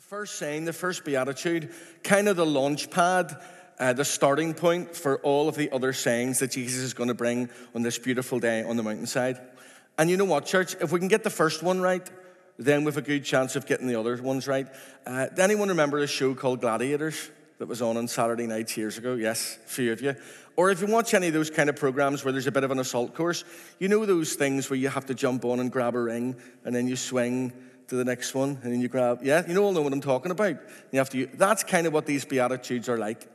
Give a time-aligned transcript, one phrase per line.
[0.00, 3.36] the first saying, the first beatitude, kind of the launch pad,
[3.78, 7.14] uh, the starting point for all of the other sayings that Jesus is going to
[7.14, 9.38] bring on this beautiful day on the mountainside.
[9.98, 10.74] And you know what, church?
[10.80, 12.08] If we can get the first one right,
[12.58, 14.68] then we've a good chance of getting the other ones right.
[15.04, 18.96] Uh, does anyone remember a show called Gladiators that was on on Saturday nights years
[18.96, 19.16] ago?
[19.16, 20.16] Yes, a few of you.
[20.56, 22.70] Or if you watch any of those kind of programs where there's a bit of
[22.70, 23.44] an assault course,
[23.78, 26.74] you know those things where you have to jump on and grab a ring and
[26.74, 27.52] then you swing
[27.90, 30.30] to the next one, and then you grab, yeah, you all know what I'm talking
[30.30, 30.56] about.
[30.92, 33.28] You have to, that's kind of what these Beatitudes are like.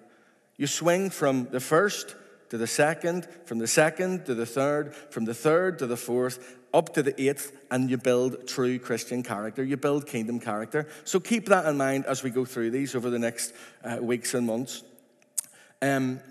[0.58, 2.16] You swing from the first
[2.50, 6.58] to the second, from the second to the third, from the third to the fourth,
[6.74, 9.62] up to the eighth, and you build true Christian character.
[9.64, 10.88] You build kingdom character.
[11.04, 13.54] So keep that in mind as we go through these over the next
[13.84, 14.84] uh, weeks and months.
[15.82, 16.22] Um,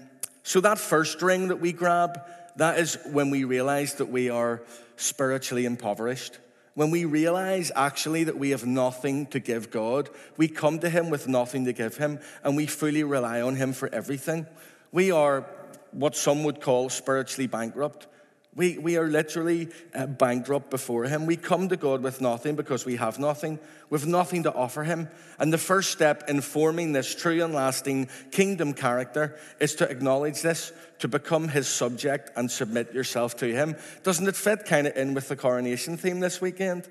[0.42, 2.20] so that first ring that we grab,
[2.56, 4.62] that is when we realize that we are
[4.96, 6.38] spiritually impoverished.
[6.74, 11.08] When we realize actually that we have nothing to give God, we come to Him
[11.08, 14.46] with nothing to give Him, and we fully rely on Him for everything.
[14.90, 15.46] We are
[15.92, 18.08] what some would call spiritually bankrupt.
[18.56, 21.26] We, we are literally uh, bankrupt before Him.
[21.26, 23.58] We come to God with nothing because we have nothing.
[23.90, 25.08] We have nothing to offer Him.
[25.38, 30.42] And the first step in forming this true and lasting kingdom character is to acknowledge
[30.42, 33.76] this, to become His subject and submit yourself to Him.
[34.04, 36.88] Doesn't it fit kind of in with the coronation theme this weekend?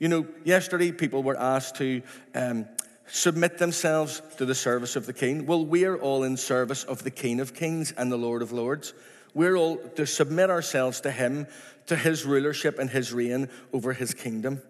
[0.00, 2.02] You know, yesterday people were asked to
[2.34, 2.66] um,
[3.06, 5.46] submit themselves to the service of the King.
[5.46, 8.92] Well, we're all in service of the King of Kings and the Lord of Lords.
[9.34, 11.46] We're all to submit ourselves to Him,
[11.86, 14.62] to His rulership and His reign over His kingdom.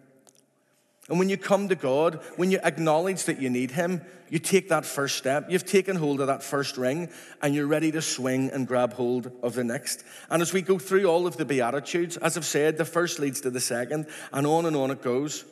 [1.09, 4.69] And when you come to God, when you acknowledge that you need Him, you take
[4.69, 5.47] that first step.
[5.51, 7.09] You've taken hold of that first ring
[7.43, 10.05] and you're ready to swing and grab hold of the next.
[10.31, 13.41] And as we go through all of the Beatitudes, as I've said, the first leads
[13.41, 15.45] to the second, and on and on it goes.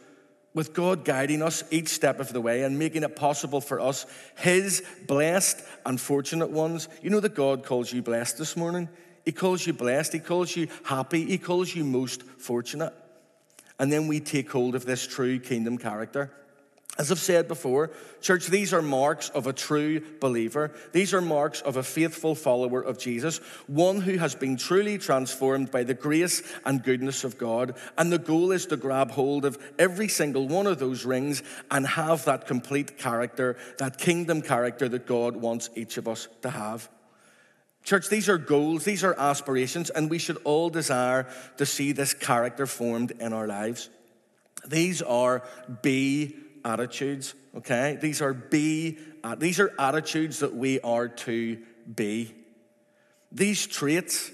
[0.54, 4.06] With God guiding us each step of the way and making it possible for us,
[4.38, 6.88] His blessed and fortunate ones.
[7.02, 8.88] You know that God calls you blessed this morning?
[9.24, 12.94] He calls you blessed, He calls you happy, He calls you most fortunate.
[13.78, 16.32] And then we take hold of this true kingdom character.
[16.98, 20.72] As I've said before, church, these are marks of a true believer.
[20.90, 23.38] These are marks of a faithful follower of Jesus,
[23.68, 27.76] one who has been truly transformed by the grace and goodness of God.
[27.96, 31.86] And the goal is to grab hold of every single one of those rings and
[31.86, 36.88] have that complete character, that kingdom character that God wants each of us to have.
[37.84, 42.12] Church, these are goals, these are aspirations, and we should all desire to see this
[42.12, 43.88] character formed in our lives.
[44.66, 45.44] These are
[45.82, 46.34] be
[46.68, 47.98] attitudes, okay?
[48.00, 51.58] These are be, uh, these are attitudes that we are to
[51.94, 52.34] be.
[53.32, 54.30] These traits,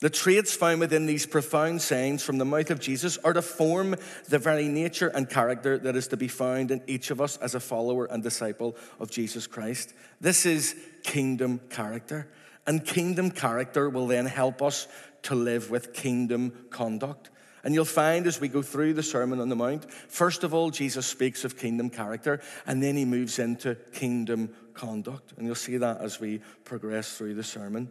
[0.00, 3.96] the traits found within these profound sayings from the mouth of Jesus, are to form
[4.28, 7.54] the very nature and character that is to be found in each of us as
[7.54, 9.92] a follower and disciple of Jesus Christ.
[10.20, 12.28] This is kingdom character.
[12.66, 14.88] And kingdom character will then help us
[15.22, 17.30] to live with kingdom conduct.
[17.66, 20.70] And you'll find as we go through the Sermon on the Mount, first of all,
[20.70, 25.32] Jesus speaks of kingdom character, and then he moves into kingdom conduct.
[25.36, 27.90] And you'll see that as we progress through the sermon.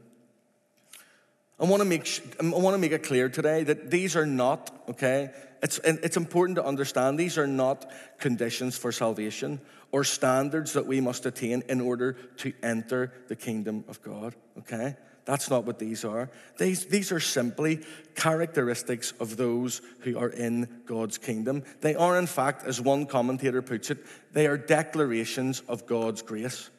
[1.60, 2.08] I want to make,
[2.42, 5.32] I want to make it clear today that these are not, okay,
[5.62, 9.60] it's, it's important to understand these are not conditions for salvation
[9.92, 14.96] or standards that we must attain in order to enter the kingdom of God, okay?
[15.26, 16.30] That's not what these are.
[16.60, 17.82] These, these are simply
[18.16, 21.64] characteristics of those who are in God's kingdom.
[21.82, 23.98] They are, in fact, as one commentator puts it,
[24.34, 26.70] they are declarations of God's grace.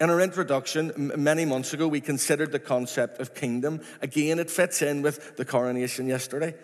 [0.00, 3.80] In our introduction, many months ago, we considered the concept of kingdom.
[4.02, 6.54] Again, it fits in with the coronation yesterday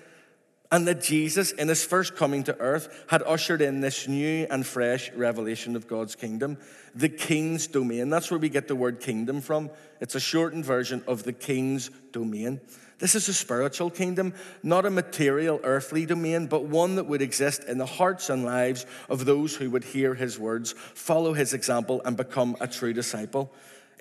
[0.73, 4.67] and that Jesus, in his first coming to earth, had ushered in this new and
[4.67, 6.57] fresh revelation of God's kingdom,
[6.95, 8.09] the king's domain.
[8.09, 9.71] That's where we get the word kingdom from.
[10.01, 12.59] It's a shortened version of the king's domain.
[12.99, 17.65] This is a spiritual kingdom, not a material, earthly domain, but one that would exist
[17.65, 22.01] in the hearts and lives of those who would hear his words, follow his example,
[22.05, 23.53] and become a true disciple.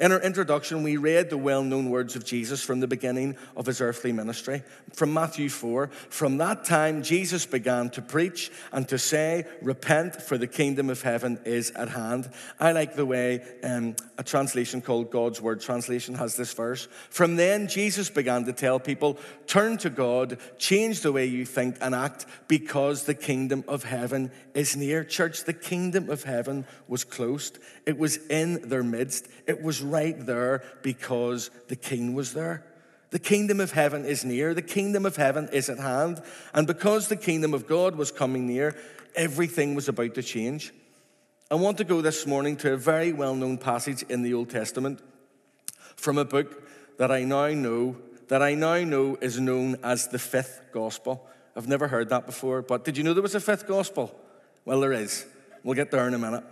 [0.02, 3.68] In our introduction, we read the well known words of Jesus from the beginning of
[3.68, 4.64] his earthly ministry
[4.94, 5.92] from Matthew 4.
[6.10, 11.04] From that time, Jesus began to preach and to say, Repent, for the kingdom of
[11.04, 12.32] heaven is at hand.
[12.60, 16.88] I like the way um, a translation called God's Word translation has this verse.
[17.12, 21.78] From then, Jesus began to tell people, Turn to God, change the way you think
[21.80, 25.04] and act, because the kingdom of heaven is near.
[25.04, 30.26] Church, the kingdom of heaven was closed, it was in their midst, it was right
[30.26, 32.66] there because the king was there.
[33.12, 34.54] The kingdom of heaven is near.
[34.54, 36.22] The kingdom of heaven is at hand.
[36.54, 38.76] And because the kingdom of God was coming near,
[39.16, 40.74] everything was about to change.
[41.52, 44.50] I want to go this morning to a very well known passage in the Old
[44.50, 45.02] Testament
[45.98, 46.64] from a book
[46.98, 47.98] that I now know
[48.30, 51.28] that I now know is known as the fifth gospel.
[51.54, 54.18] I've never heard that before, but did you know there was a fifth gospel?
[54.64, 55.26] Well, there is.
[55.66, 56.46] We'll get there in a minute.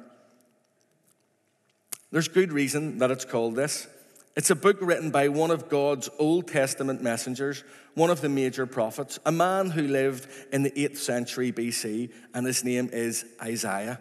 [2.12, 3.88] There's good reason that it's called this.
[4.36, 7.64] It's a book written by one of God's Old Testament messengers,
[7.94, 12.48] one of the major prophets, a man who lived in the 8th century BC, and
[12.48, 14.00] his name is Isaiah.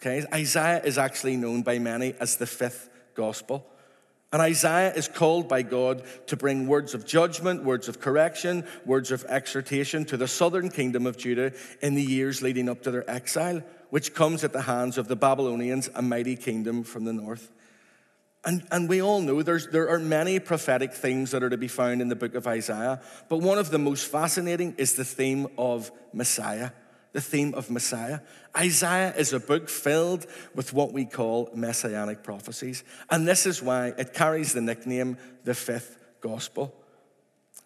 [0.00, 0.26] Okay?
[0.32, 3.66] Isaiah is actually known by many as the fifth gospel.
[4.32, 9.12] And Isaiah is called by God to bring words of judgment, words of correction, words
[9.12, 11.52] of exhortation to the southern kingdom of Judah
[11.82, 15.16] in the years leading up to their exile, which comes at the hands of the
[15.16, 17.50] Babylonians, a mighty kingdom from the north.
[18.44, 22.02] And, and we all know there are many prophetic things that are to be found
[22.02, 25.90] in the book of Isaiah, but one of the most fascinating is the theme of
[26.12, 26.70] Messiah
[27.14, 28.18] the theme of Messiah.
[28.56, 32.82] Isaiah is a book filled with what we call messianic prophecies.
[33.08, 36.74] And this is why it carries the nickname the fifth gospel.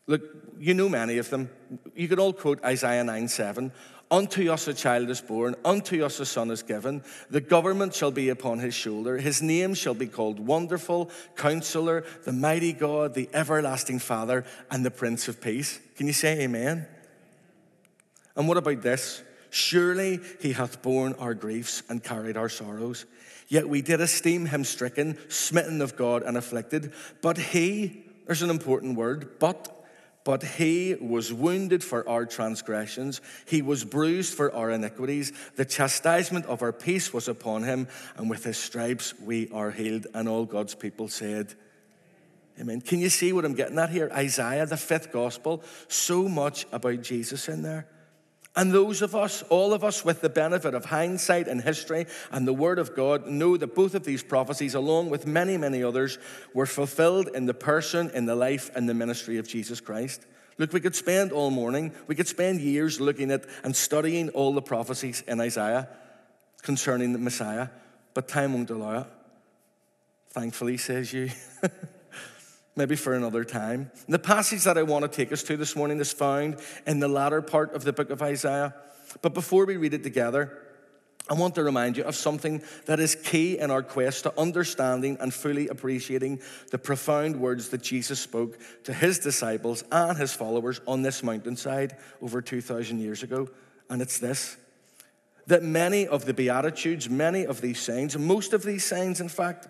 [0.06, 0.22] Look,
[0.58, 1.48] you know many of them.
[1.94, 3.72] You could all quote Isaiah 9 7.
[4.10, 7.02] Unto us a child is born, unto us a son is given.
[7.28, 9.18] The government shall be upon his shoulder.
[9.18, 14.90] His name shall be called Wonderful, Counselor, the Mighty God, the Everlasting Father, and the
[14.90, 15.78] Prince of Peace.
[15.96, 16.86] Can you say amen?
[18.34, 19.22] And what about this?
[19.50, 23.04] Surely he hath borne our griefs and carried our sorrows.
[23.48, 26.92] Yet we did esteem him stricken, smitten of God, and afflicted.
[27.20, 29.77] But he, there's an important word, but,
[30.28, 35.32] but he was wounded for our transgressions, he was bruised for our iniquities.
[35.56, 40.06] The chastisement of our peace was upon him, and with his stripes we are healed.
[40.12, 41.54] And all God's people said,
[42.60, 42.82] Amen.
[42.82, 44.10] Can you see what I'm getting at here?
[44.12, 47.88] Isaiah, the fifth gospel, so much about Jesus in there.
[48.58, 52.44] And those of us, all of us with the benefit of hindsight and history and
[52.44, 56.18] the Word of God, know that both of these prophecies, along with many, many others,
[56.54, 60.26] were fulfilled in the person, in the life, and the ministry of Jesus Christ.
[60.58, 64.52] Look, we could spend all morning, we could spend years looking at and studying all
[64.52, 65.88] the prophecies in Isaiah
[66.62, 67.68] concerning the Messiah,
[68.12, 69.06] but time won't allow it.
[70.30, 71.30] Thankfully, says you.
[72.78, 73.90] maybe for another time.
[74.08, 77.08] The passage that I want to take us to this morning is found in the
[77.08, 78.72] latter part of the book of Isaiah.
[79.20, 80.56] But before we read it together,
[81.28, 85.18] I want to remind you of something that is key in our quest to understanding
[85.20, 86.40] and fully appreciating
[86.70, 91.96] the profound words that Jesus spoke to his disciples and his followers on this mountainside
[92.22, 93.48] over 2,000 years ago.
[93.90, 94.56] And it's this
[95.48, 99.66] that many of the Beatitudes, many of these sayings, most of these sayings, in fact,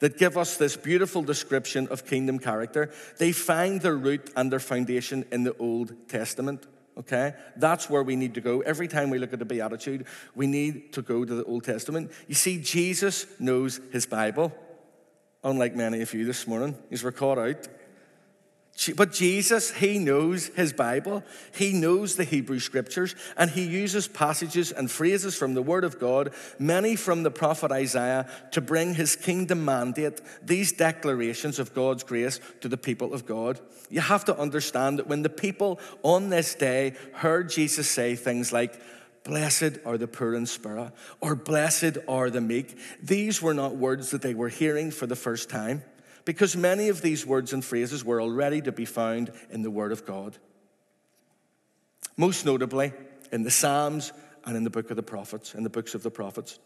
[0.00, 4.60] that give us this beautiful description of kingdom character, they find their root and their
[4.60, 6.66] foundation in the Old Testament.
[6.96, 7.34] Okay?
[7.56, 8.60] That's where we need to go.
[8.60, 12.10] Every time we look at the Beatitude, we need to go to the Old Testament.
[12.28, 14.52] You see, Jesus knows his Bible,
[15.42, 16.76] unlike many of you this morning.
[16.90, 17.68] He's were caught out.
[18.96, 21.22] But Jesus, he knows his Bible,
[21.52, 26.00] he knows the Hebrew scriptures, and he uses passages and phrases from the Word of
[26.00, 32.02] God, many from the prophet Isaiah, to bring his kingdom mandate, these declarations of God's
[32.02, 33.60] grace to the people of God.
[33.90, 38.52] You have to understand that when the people on this day heard Jesus say things
[38.52, 38.80] like,
[39.22, 44.10] Blessed are the poor in spirit, or blessed are the meek, these were not words
[44.10, 45.82] that they were hearing for the first time
[46.24, 49.92] because many of these words and phrases were already to be found in the Word
[49.92, 50.36] of God.
[52.16, 52.92] Most notably
[53.32, 54.12] in the Psalms
[54.44, 56.58] and in the book of the prophets, in the books of the prophets.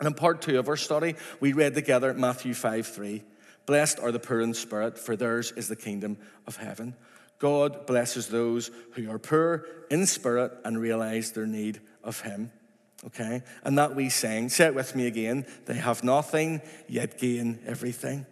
[0.00, 3.22] And in part two of our study, we read together Matthew 5 3.
[3.66, 6.96] Blessed are the poor in spirit, for theirs is the kingdom of heaven.
[7.38, 12.50] God blesses those who are poor in spirit and realize their need of Him.
[13.06, 13.42] Okay?
[13.64, 18.26] And that we sing, say it with me again, they have nothing, yet gain everything.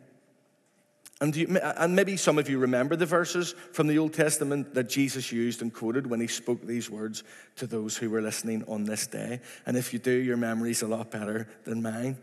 [1.20, 4.88] And, you, and maybe some of you remember the verses from the Old Testament that
[4.88, 7.24] Jesus used and quoted when he spoke these words
[7.56, 9.40] to those who were listening on this day.
[9.66, 12.16] And if you do, your memory's a lot better than mine.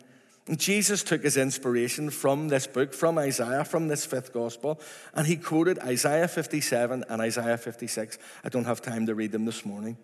[0.48, 4.80] And Jesus took his inspiration from this book, from Isaiah, from this fifth gospel,
[5.14, 8.18] and he quoted Isaiah 57 and Isaiah 56.
[8.44, 9.98] I don't have time to read them this morning.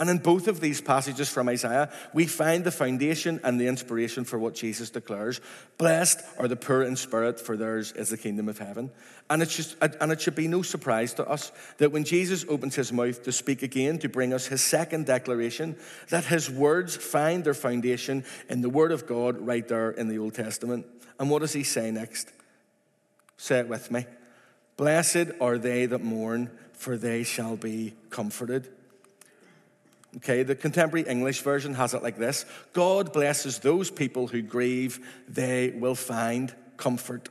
[0.00, 4.24] And in both of these passages from Isaiah, we find the foundation and the inspiration
[4.24, 5.42] for what Jesus declares.
[5.76, 8.90] Blessed are the poor in spirit, for theirs is the kingdom of heaven.
[9.28, 12.76] And, it's just, and it should be no surprise to us that when Jesus opens
[12.76, 15.76] his mouth to speak again, to bring us his second declaration,
[16.08, 20.18] that his words find their foundation in the Word of God right there in the
[20.18, 20.86] Old Testament.
[21.18, 22.32] And what does he say next?
[23.36, 24.06] Say it with me.
[24.78, 28.70] Blessed are they that mourn, for they shall be comforted.
[30.16, 35.06] Okay, the contemporary English version has it like this God blesses those people who grieve,
[35.28, 37.28] they will find comfort.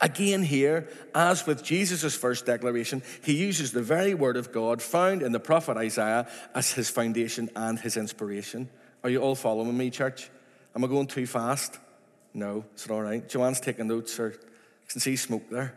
[0.00, 5.22] Again, here, as with Jesus' first declaration, he uses the very word of God found
[5.22, 8.68] in the prophet Isaiah as his foundation and his inspiration.
[9.04, 10.30] Are you all following me, church?
[10.74, 11.78] Am I going too fast?
[12.34, 13.28] No, it's all right.
[13.28, 15.74] Joanne's taking notes, or I can see smoke there.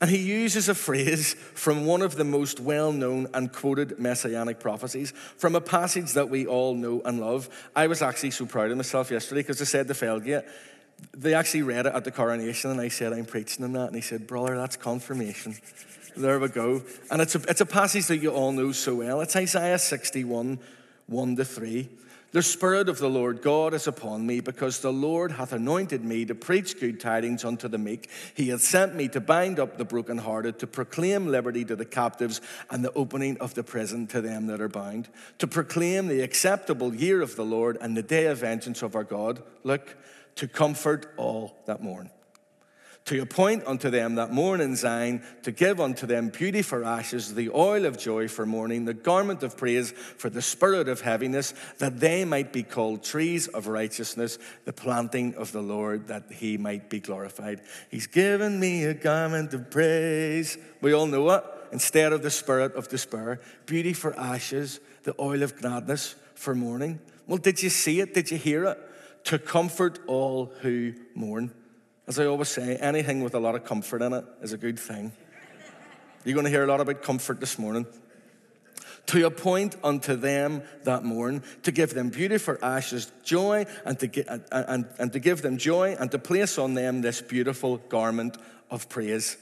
[0.00, 4.60] And he uses a phrase from one of the most well known and quoted messianic
[4.60, 7.48] prophecies, from a passage that we all know and love.
[7.76, 10.46] I was actually so proud of myself yesterday because I said to Felgate,
[11.16, 13.86] they actually read it at the coronation, and I said, I'm preaching on that.
[13.86, 15.56] And he said, Brother, that's confirmation.
[16.16, 16.82] There we go.
[17.10, 19.20] And it's a, it's a passage that you all know so well.
[19.20, 20.58] It's Isaiah 61,
[21.06, 21.88] 1 to 3.
[22.34, 26.24] The Spirit of the Lord God is upon me, because the Lord hath anointed me
[26.24, 28.10] to preach good tidings unto the meek.
[28.34, 32.40] He hath sent me to bind up the brokenhearted, to proclaim liberty to the captives,
[32.70, 36.92] and the opening of the prison to them that are bound, to proclaim the acceptable
[36.92, 39.40] year of the Lord and the day of vengeance of our God.
[39.62, 39.94] Look,
[40.34, 42.10] to comfort all that mourn.
[43.06, 47.34] To appoint unto them that mourn in Zion, to give unto them beauty for ashes,
[47.34, 51.52] the oil of joy for mourning, the garment of praise for the spirit of heaviness,
[51.78, 56.56] that they might be called trees of righteousness, the planting of the Lord, that he
[56.56, 57.60] might be glorified.
[57.90, 60.56] He's given me a garment of praise.
[60.80, 61.44] We all know it.
[61.72, 67.00] Instead of the spirit of despair, beauty for ashes, the oil of gladness for mourning.
[67.26, 68.14] Well, did you see it?
[68.14, 68.78] Did you hear it?
[69.24, 71.50] to comfort all who mourn.
[72.06, 74.78] As I always say, anything with a lot of comfort in it is a good
[74.78, 75.12] thing.
[76.24, 77.86] You're going to hear a lot about comfort this morning.
[79.06, 84.24] To appoint unto them that mourn, to give them beauty for ashes, joy, and to,
[84.30, 88.38] and, and, and to give them joy, and to place on them this beautiful garment
[88.70, 89.36] of praise.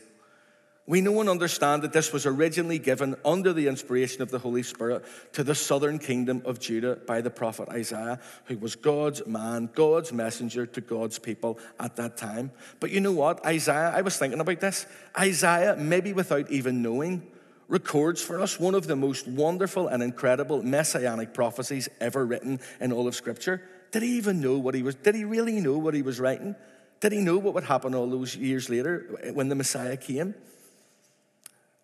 [0.85, 4.65] We know and understand that this was originally given under the inspiration of the Holy
[4.65, 9.71] Spirit to the southern kingdom of Judah by the prophet Isaiah, who was God's man,
[9.75, 12.51] God's messenger to God's people at that time.
[12.81, 13.47] But you know what?
[13.47, 14.87] Isaiah, I was thinking about this.
[15.17, 17.31] Isaiah, maybe without even knowing,
[17.69, 22.93] records for us one of the most wonderful and incredible messianic prophecies ever written in
[22.93, 23.63] all of Scripture.
[23.93, 24.97] Did he even know what he was?
[24.97, 26.57] Did he really know what he was writing?
[26.99, 30.35] Did he know what would happen all those years later when the Messiah came?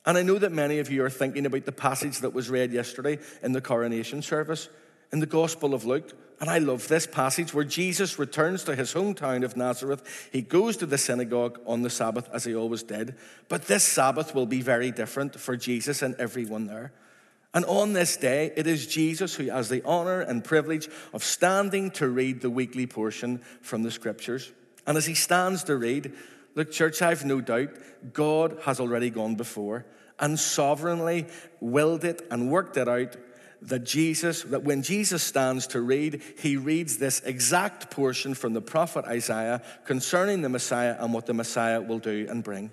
[0.09, 2.73] And I know that many of you are thinking about the passage that was read
[2.73, 4.71] yesterday in the coronation service
[5.13, 6.15] in the Gospel of Luke.
[6.41, 10.31] And I love this passage where Jesus returns to his hometown of Nazareth.
[10.33, 13.17] He goes to the synagogue on the Sabbath as he always did.
[13.51, 16.91] But this Sabbath will be very different for Jesus and everyone there.
[17.53, 21.91] And on this day, it is Jesus who has the honor and privilege of standing
[21.93, 24.53] to read the weekly portion from the scriptures.
[24.87, 26.15] And as he stands to read,
[26.55, 27.73] look, church, I've no doubt
[28.15, 29.85] God has already gone before
[30.21, 31.27] and sovereignly
[31.61, 33.17] willed it and worked it out
[33.63, 38.61] that Jesus, that when Jesus stands to read, he reads this exact portion from the
[38.61, 42.71] prophet Isaiah concerning the Messiah and what the Messiah will do and bring.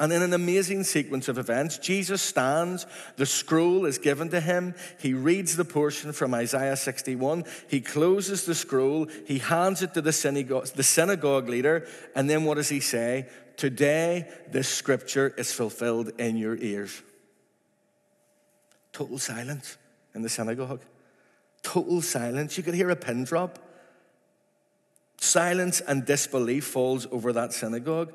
[0.00, 2.86] And in an amazing sequence of events, Jesus stands,
[3.16, 4.74] the scroll is given to him.
[4.98, 7.44] He reads the portion from Isaiah 61.
[7.68, 11.86] He closes the scroll, he hands it to the synagogue, the synagogue leader,
[12.16, 13.28] and then what does he say?
[13.56, 17.02] Today, this scripture is fulfilled in your ears.
[18.92, 19.76] Total silence
[20.14, 20.82] in the synagogue.
[21.62, 22.56] Total silence.
[22.56, 23.58] You could hear a pin drop.
[25.18, 28.12] Silence and disbelief falls over that synagogue.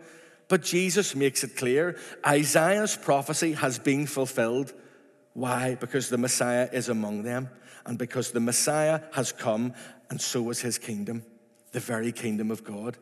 [0.48, 4.74] But Jesus makes it clear Isaiah's prophecy has been fulfilled.
[5.34, 5.76] Why?
[5.76, 7.50] Because the Messiah is among them,
[7.86, 9.74] and because the Messiah has come,
[10.10, 11.24] and so is his kingdom,
[11.72, 12.98] the very kingdom of God.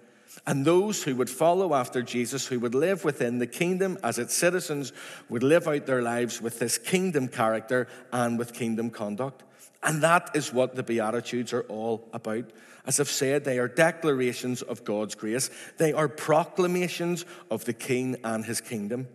[0.46, 4.34] And those who would follow after Jesus, who would live within the kingdom as its
[4.34, 4.92] citizens,
[5.30, 9.44] would live out their lives with this kingdom character and with kingdom conduct.
[9.82, 12.46] And that is what the Beatitudes are all about.
[12.86, 18.18] As I've said, they are declarations of God's grace, they are proclamations of the King
[18.24, 19.08] and his kingdom.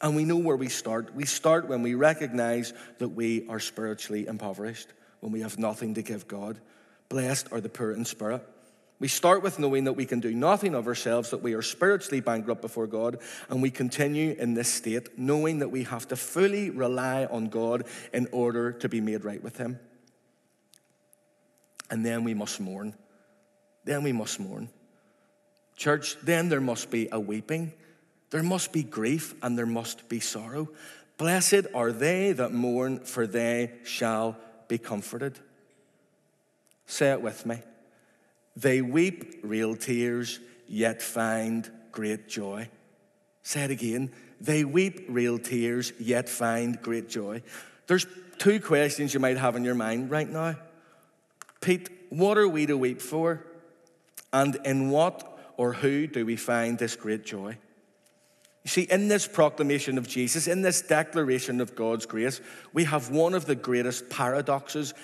[0.00, 1.14] And we know where we start.
[1.14, 4.88] We start when we recognize that we are spiritually impoverished,
[5.20, 6.60] when we have nothing to give God.
[7.08, 8.46] Blessed are the poor in spirit.
[9.00, 12.20] We start with knowing that we can do nothing of ourselves, that we are spiritually
[12.20, 16.70] bankrupt before God, and we continue in this state, knowing that we have to fully
[16.70, 19.78] rely on God in order to be made right with Him.
[21.90, 22.94] And then we must mourn.
[23.84, 24.68] Then we must mourn.
[25.76, 27.72] Church, then there must be a weeping,
[28.30, 30.68] there must be grief, and there must be sorrow.
[31.18, 34.36] Blessed are they that mourn, for they shall
[34.66, 35.38] be comforted.
[36.86, 37.60] Say it with me.
[38.58, 42.68] They weep real tears, yet find great joy.
[43.44, 44.10] Say it again.
[44.40, 47.42] They weep real tears, yet find great joy.
[47.86, 48.04] There's
[48.38, 50.56] two questions you might have in your mind right now.
[51.60, 53.46] Pete, what are we to weep for?
[54.32, 57.58] And in what or who do we find this great joy?
[58.64, 62.40] You see, in this proclamation of Jesus, in this declaration of God's grace,
[62.72, 64.94] we have one of the greatest paradoxes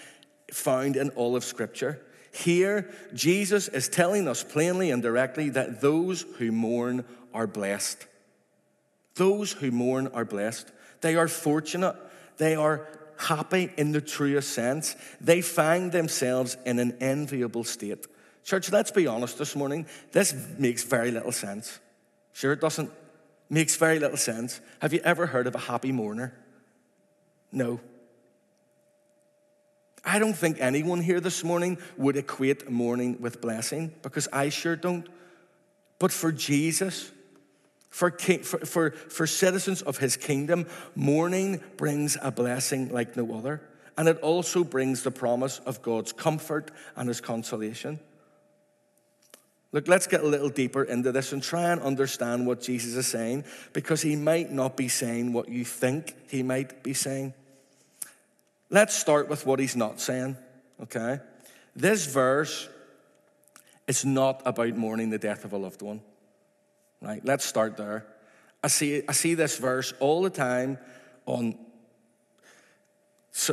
[0.51, 2.01] found in all of Scripture.
[2.35, 8.07] Here, Jesus is telling us plainly and directly that those who mourn are blessed.
[9.15, 10.73] Those who mourn are blessed.
[11.01, 11.95] They are fortunate.
[12.39, 14.97] They are happy in the truest sense.
[15.21, 18.05] They find themselves in an enviable state.
[18.43, 19.87] Church, let's be honest this morning.
[20.11, 21.79] This makes very little sense.
[22.33, 22.91] Sure, it doesn't.
[23.49, 24.61] Makes very little sense.
[24.81, 26.35] Have you ever heard of a happy mourner?
[27.53, 27.79] No.
[30.05, 34.77] I don't think anyone here this morning would equate mourning with blessing because I sure
[34.77, 35.09] don't.
[35.99, 37.11] But for Jesus,
[37.89, 43.63] for, for, for, for citizens of his kingdom, mourning brings a blessing like no other.
[43.97, 48.01] And it also brings the promise of God's comfort and his consolation.
[49.73, 53.07] Look, let's get a little deeper into this and try and understand what Jesus is
[53.07, 57.35] saying because he might not be saying what you think he might be saying.
[58.75, 60.37] Let's start with what he's not saying,
[60.83, 61.21] okay?
[61.77, 62.69] This verse
[63.87, 66.01] is not about mourning the death of a loved one,
[67.01, 67.25] right?
[67.25, 68.05] Let's start there.
[68.65, 70.79] I see, I see this verse all the time
[71.25, 71.57] on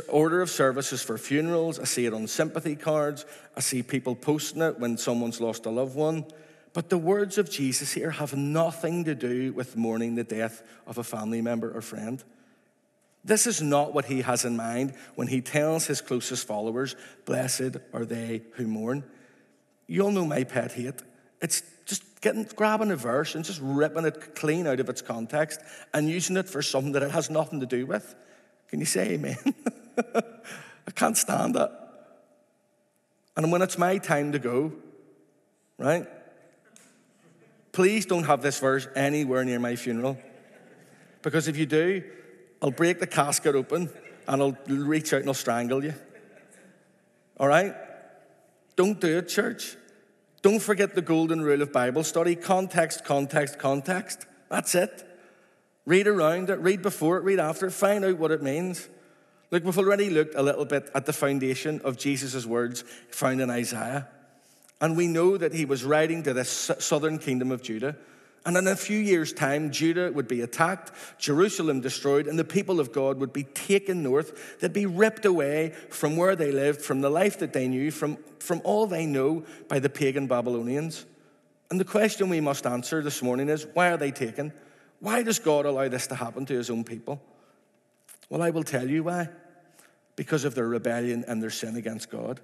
[0.08, 1.78] order of services for funerals.
[1.78, 3.24] I see it on sympathy cards.
[3.56, 6.24] I see people posting it when someone's lost a loved one.
[6.72, 10.98] But the words of Jesus here have nothing to do with mourning the death of
[10.98, 12.24] a family member or friend.
[13.24, 17.76] This is not what he has in mind when he tells his closest followers, Blessed
[17.92, 19.04] are they who mourn.
[19.86, 21.02] You'll know my pet hate.
[21.40, 25.60] It's just getting, grabbing a verse and just ripping it clean out of its context
[25.94, 28.14] and using it for something that it has nothing to do with.
[28.68, 29.36] Can you say amen?
[30.14, 31.70] I can't stand it.
[33.36, 34.72] And when it's my time to go,
[35.78, 36.06] right?
[37.72, 40.18] Please don't have this verse anywhere near my funeral.
[41.22, 42.02] Because if you do,
[42.62, 43.90] I'll break the casket open
[44.28, 45.94] and I'll reach out and I'll strangle you.
[47.38, 47.74] All right?
[48.76, 49.76] Don't do it, church.
[50.42, 54.26] Don't forget the golden rule of Bible study context, context, context.
[54.48, 55.08] That's it.
[55.86, 58.88] Read around it, read before it, read after it, find out what it means.
[59.50, 63.50] Look, we've already looked a little bit at the foundation of Jesus' words found in
[63.50, 64.08] Isaiah.
[64.80, 67.96] And we know that he was writing to the southern kingdom of Judah.
[68.44, 72.80] And in a few years' time, Judah would be attacked, Jerusalem destroyed, and the people
[72.80, 74.58] of God would be taken north.
[74.58, 78.18] They'd be ripped away from where they lived, from the life that they knew, from,
[78.40, 81.06] from all they know by the pagan Babylonians.
[81.70, 84.52] And the question we must answer this morning is why are they taken?
[84.98, 87.22] Why does God allow this to happen to his own people?
[88.28, 89.28] Well, I will tell you why.
[90.16, 92.40] Because of their rebellion and their sin against God.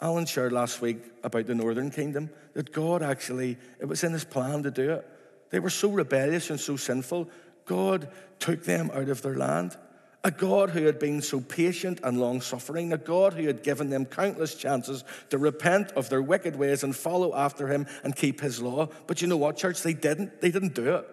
[0.00, 4.24] Alan shared last week about the northern kingdom that God actually, it was in his
[4.24, 5.08] plan to do it.
[5.50, 7.28] They were so rebellious and so sinful,
[7.66, 8.08] God
[8.38, 9.76] took them out of their land.
[10.22, 13.88] A God who had been so patient and long suffering, a God who had given
[13.88, 18.40] them countless chances to repent of their wicked ways and follow after him and keep
[18.40, 18.88] his law.
[19.06, 19.82] But you know what, church?
[19.82, 20.42] They didn't.
[20.42, 21.08] They didn't do it.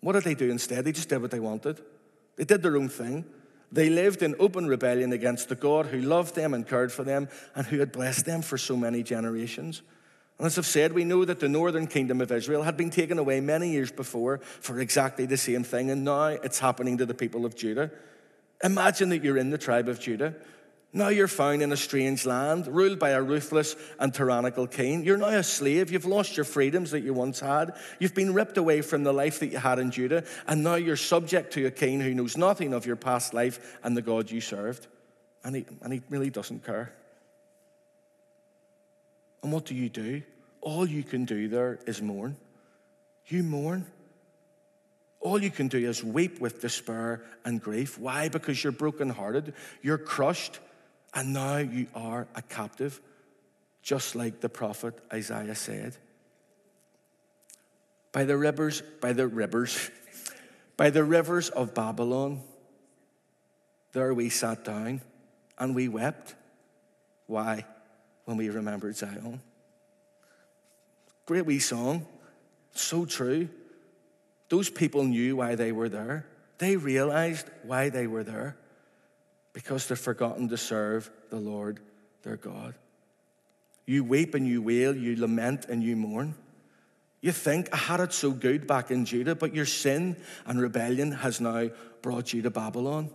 [0.00, 0.84] What did they do instead?
[0.84, 1.80] They just did what they wanted.
[2.36, 3.24] They did their own thing.
[3.72, 7.28] They lived in open rebellion against the God who loved them and cared for them
[7.56, 9.82] and who had blessed them for so many generations.
[10.40, 13.40] As I've said, we know that the northern kingdom of Israel had been taken away
[13.40, 17.46] many years before for exactly the same thing, and now it's happening to the people
[17.46, 17.90] of Judah.
[18.62, 20.34] Imagine that you're in the tribe of Judah.
[20.92, 25.04] Now you're found in a strange land, ruled by a ruthless and tyrannical king.
[25.04, 25.90] You're now a slave.
[25.90, 27.76] You've lost your freedoms that you once had.
[27.98, 30.96] You've been ripped away from the life that you had in Judah, and now you're
[30.96, 34.40] subject to a king who knows nothing of your past life and the God you
[34.40, 34.86] served.
[35.44, 36.92] And he, and he really doesn't care.
[39.44, 40.22] And what do you do?
[40.62, 42.38] All you can do there is mourn.
[43.26, 43.84] You mourn.
[45.20, 47.98] All you can do is weep with despair and grief.
[47.98, 48.30] Why?
[48.30, 49.52] Because you're brokenhearted,
[49.82, 50.60] you're crushed,
[51.12, 53.02] and now you are a captive,
[53.82, 55.94] just like the prophet Isaiah said.
[58.12, 59.90] By the rivers, by the rivers,
[60.78, 62.40] by the rivers of Babylon,
[63.92, 65.02] there we sat down
[65.58, 66.34] and we wept.
[67.26, 67.66] Why?
[68.24, 69.40] When we remembered Zion.
[71.26, 72.06] Great wee song,
[72.72, 73.48] so true.
[74.48, 76.26] Those people knew why they were there.
[76.58, 78.56] They realized why they were there
[79.52, 81.80] because they've forgotten to serve the Lord
[82.22, 82.74] their God.
[83.86, 86.34] You weep and you wail, you lament and you mourn.
[87.20, 91.12] You think, I had it so good back in Judah, but your sin and rebellion
[91.12, 91.70] has now
[92.02, 93.10] brought you to Babylon.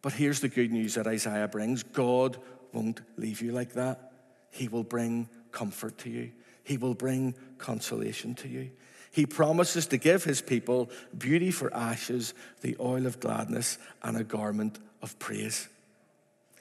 [0.00, 2.36] But here's the good news that Isaiah brings God
[2.74, 4.12] won't leave you like that.
[4.50, 6.32] He will bring comfort to you,
[6.62, 8.70] He will bring consolation to you.
[9.10, 14.24] He promises to give His people beauty for ashes, the oil of gladness, and a
[14.24, 15.68] garment of praise.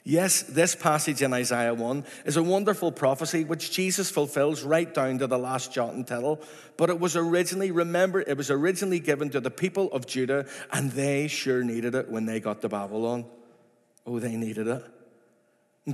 [0.06, 5.20] Yes, this passage in Isaiah 1 is a wonderful prophecy which Jesus fulfills right down
[5.20, 6.42] to the last jot and tittle.
[6.76, 10.92] But it was originally, remember, it was originally given to the people of Judah, and
[10.92, 13.26] they sure needed it when they got to Babylon.
[14.06, 14.84] Oh, they needed it.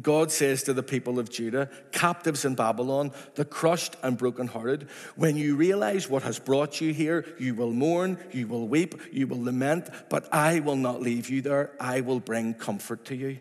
[0.01, 5.35] God says to the people of Judah, captives in Babylon, the crushed and brokenhearted, when
[5.35, 9.43] you realize what has brought you here, you will mourn, you will weep, you will
[9.43, 11.71] lament, but I will not leave you there.
[11.79, 13.39] I will bring comfort to you.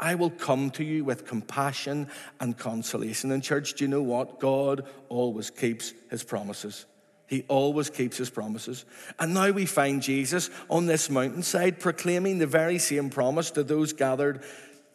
[0.00, 2.08] I will come to you with compassion
[2.40, 3.30] and consolation.
[3.30, 4.40] And, church, do you know what?
[4.40, 6.86] God always keeps his promises.
[7.26, 8.86] He always keeps his promises.
[9.18, 13.92] And now we find Jesus on this mountainside proclaiming the very same promise to those
[13.92, 14.44] gathered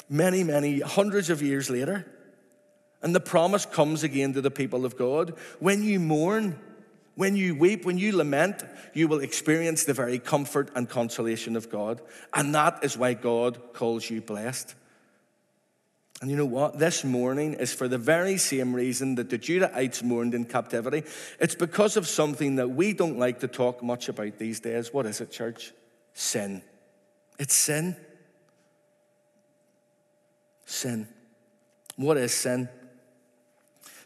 [0.10, 2.06] many, many hundreds of years later.
[3.02, 5.36] And the promise comes again to the people of God.
[5.60, 6.58] When you mourn,
[7.16, 8.64] when you weep, when you lament,
[8.94, 12.02] you will experience the very comfort and consolation of God.
[12.34, 14.76] And that is why God calls you blessed.
[16.22, 16.80] And you know what?
[16.80, 21.04] This mourning is for the very same reason that the Judahites mourned in captivity.
[21.38, 24.94] It's because of something that we don't like to talk much about these days.
[24.94, 25.74] What is it, church?
[26.14, 26.62] Sin.
[27.38, 27.98] It's sin.
[30.74, 31.08] Sin.
[31.98, 32.68] What is sin?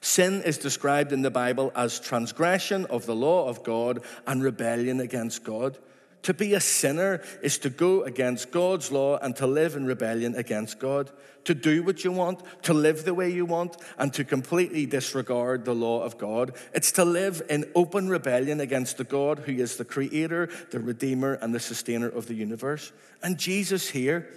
[0.01, 4.99] Sin is described in the Bible as transgression of the law of God and rebellion
[4.99, 5.77] against God.
[6.23, 10.35] To be a sinner is to go against God's law and to live in rebellion
[10.35, 11.09] against God,
[11.45, 15.63] to do what you want, to live the way you want, and to completely disregard
[15.63, 16.53] the law of God.
[16.73, 21.35] It's to live in open rebellion against the God who is the creator, the redeemer,
[21.35, 22.91] and the sustainer of the universe.
[23.23, 24.27] And Jesus here,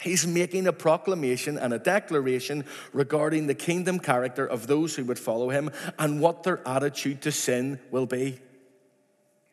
[0.00, 5.18] He's making a proclamation and a declaration regarding the kingdom character of those who would
[5.18, 8.38] follow him and what their attitude to sin will be.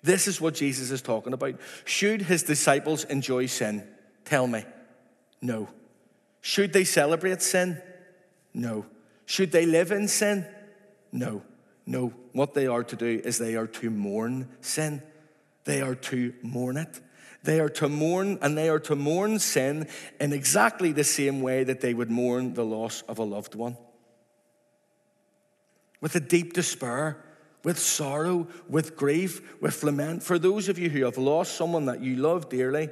[0.04, 1.56] This is what Jesus is talking about.
[1.86, 3.88] Should his disciples enjoy sin?
[4.26, 4.66] Tell me.
[5.42, 5.70] No.
[6.42, 7.82] Should they celebrate sin?
[8.54, 8.86] No.
[9.26, 10.46] Should they live in sin?
[11.12, 11.44] No.
[11.86, 12.14] No.
[12.34, 15.04] What they are to do is they are to mourn sin.
[15.66, 17.00] They are to mourn it.
[17.44, 19.88] They are to mourn, and they are to mourn sin
[20.20, 23.78] in exactly the same way that they would mourn the loss of a loved one.
[26.02, 27.24] With a deep despair,
[27.64, 30.24] with sorrow, with grief, with lament.
[30.24, 32.90] For those of you who have lost someone that you love dearly,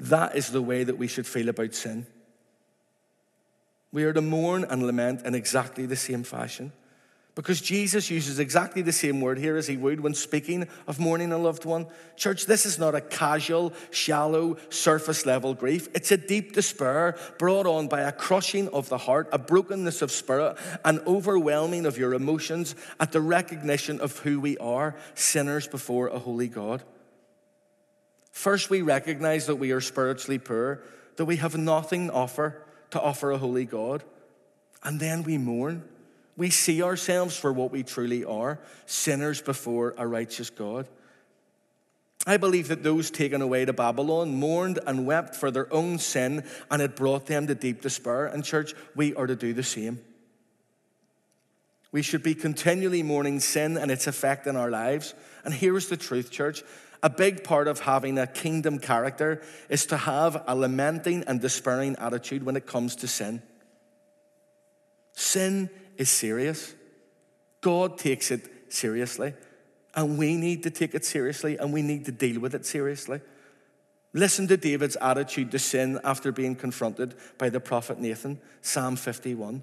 [0.00, 2.06] that is the way that we should feel about sin.
[3.92, 6.72] We are to mourn and lament in exactly the same fashion.
[7.36, 11.32] Because Jesus uses exactly the same word here as he would when speaking of mourning
[11.32, 11.86] a loved one.
[12.16, 15.86] Church, this is not a casual, shallow, surface level grief.
[15.94, 20.10] It's a deep despair brought on by a crushing of the heart, a brokenness of
[20.10, 26.08] spirit, an overwhelming of your emotions at the recognition of who we are sinners before
[26.08, 26.82] a holy God.
[28.32, 30.82] First, we recognize that we are spiritually poor,
[31.16, 34.04] that we have nothing to offer to offer a holy God.
[34.82, 35.82] And then we mourn
[36.36, 40.86] we see ourselves for what we truly are sinners before a righteous God.
[42.26, 46.44] I believe that those taken away to Babylon mourned and wept for their own sin,
[46.70, 48.26] and it brought them to deep despair.
[48.26, 50.00] And, church, we are to do the same.
[51.92, 55.14] We should be continually mourning sin and its effect in our lives.
[55.44, 56.64] And here's the truth, church.
[57.02, 61.94] A big part of having a kingdom character is to have a lamenting and despairing
[61.96, 63.40] attitude when it comes to sin.
[65.12, 66.74] Sin is serious.
[67.60, 69.34] God takes it seriously.
[69.94, 73.20] And we need to take it seriously and we need to deal with it seriously.
[74.12, 79.62] Listen to David's attitude to sin after being confronted by the prophet Nathan, Psalm 51.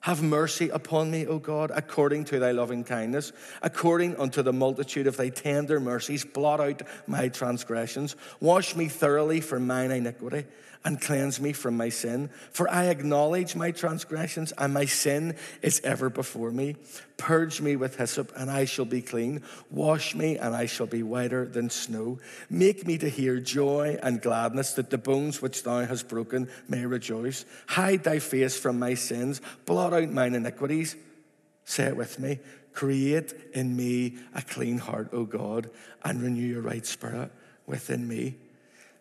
[0.00, 3.32] Have mercy upon me, O God, according to thy loving kindness,
[3.62, 6.24] according unto the multitude of thy tender mercies.
[6.24, 8.14] Blot out my transgressions.
[8.40, 10.44] Wash me thoroughly from mine iniquity
[10.84, 12.30] and cleanse me from my sin.
[12.52, 16.76] For I acknowledge my transgressions, and my sin is ever before me.
[17.16, 19.42] Purge me with hyssop, and I shall be clean.
[19.70, 22.20] Wash me, and I shall be whiter than snow.
[22.48, 26.86] Make me to hear joy and gladness, that the bones which thou hast broken may
[26.86, 27.44] rejoice.
[27.66, 30.96] Hide thy face from my sins, blot out mine iniquities.
[31.64, 32.38] Say it with me.
[32.72, 35.70] Create in me a clean heart, O God,
[36.04, 37.30] and renew your right spirit
[37.66, 38.36] within me.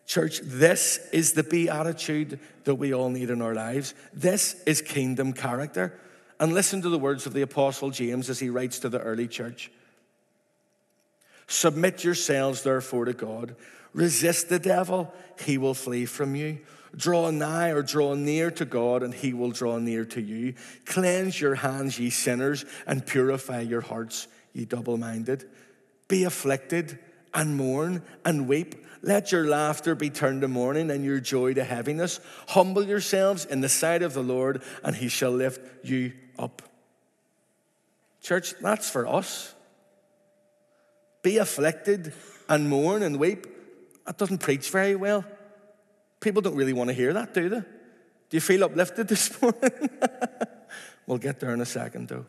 [0.06, 3.93] Church, this is the beatitude that we all need in our lives.
[4.13, 6.00] This is kingdom character.
[6.39, 9.28] And listen to the words of the Apostle James as he writes to the early
[9.28, 9.71] church.
[11.47, 13.56] Submit yourselves, therefore, to God.
[13.93, 16.60] Resist the devil, he will flee from you.
[16.95, 20.54] Draw nigh or draw near to God, and he will draw near to you.
[20.86, 25.50] Cleanse your hands, ye sinners, and purify your hearts, ye double minded.
[26.08, 27.00] Be afflicted
[27.34, 28.86] and mourn and weep.
[29.02, 32.19] Let your laughter be turned to mourning and your joy to heaviness.
[32.50, 36.62] Humble yourselves in the sight of the Lord, and he shall lift you up.
[38.21, 39.54] Church, that's for us.
[41.21, 42.13] Be afflicted
[42.50, 43.45] and mourn and weep.
[44.06, 45.26] That doesn't preach very well.
[46.19, 47.60] People don't really want to hear that, do they?
[47.60, 49.89] Do you feel uplifted this morning?
[51.06, 52.25] we'll get there in a second, though.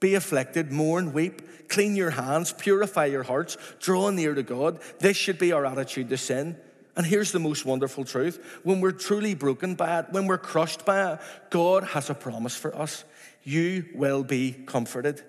[0.00, 4.80] Be afflicted, mourn, weep, clean your hands, purify your hearts, draw near to God.
[4.98, 6.56] This should be our attitude to sin.
[6.96, 10.84] And here's the most wonderful truth when we're truly broken by it, when we're crushed
[10.84, 13.04] by it, God has a promise for us.
[13.44, 15.22] You will be comforted.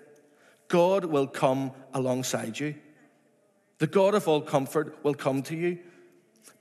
[0.67, 2.75] God will come alongside you.
[3.77, 5.79] The God of all comfort will come to you.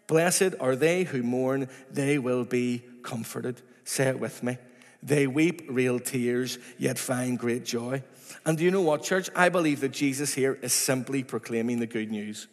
[0.06, 3.62] Blessed are they who mourn, they will be comforted.
[3.84, 4.58] Say it with me.
[5.02, 8.02] They weep real tears, yet find great joy.
[8.46, 9.30] And do you know what, church?
[9.34, 12.46] I believe that Jesus here is simply proclaiming the good news.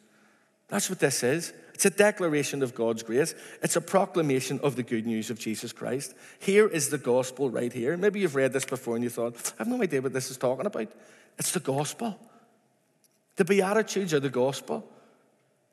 [0.68, 1.54] That's what this is.
[1.74, 3.34] It's a declaration of God's grace.
[3.62, 6.14] It's a proclamation of the good news of Jesus Christ.
[6.40, 7.96] Here is the gospel right here.
[7.98, 10.38] Maybe you've read this before and you thought, I have no idea what this is
[10.38, 10.92] talking about.
[11.38, 12.20] It's the gospel.
[13.38, 14.86] The Beatitudes are the gospel.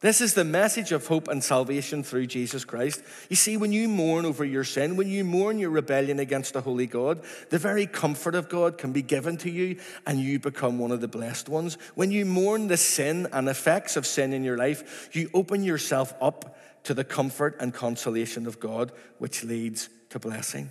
[0.01, 3.03] This is the message of hope and salvation through Jesus Christ.
[3.31, 6.61] You see, when you mourn over your sin, when you mourn your rebellion against the
[6.61, 10.79] holy God, the very comfort of God can be given to you and you become
[10.79, 11.79] one of the blessed ones.
[11.95, 16.13] When you mourn the sin and effects of sin in your life, you open yourself
[16.21, 20.71] up to the comfort and consolation of God, which leads to blessing.